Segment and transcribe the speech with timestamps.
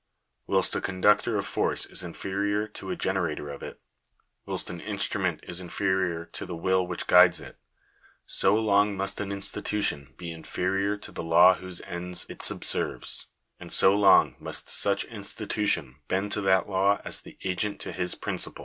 [0.47, 3.79] Whilst a conductor of force is inferior to a generator of it—
[4.47, 7.59] whilst an instrument is inferior to the will which guides it,
[8.25, 13.27] so long must an institution be inferior to the law whose ends it subserves,
[13.59, 18.15] and so long must such institution bend to that law as the agent to his
[18.15, 18.59] principal.